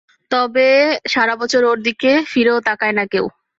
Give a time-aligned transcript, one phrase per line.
[0.31, 0.67] তবে
[1.05, 2.01] সারাবছর ওর দিক
[2.31, 3.25] ফিরেও তাকায় না কেউ।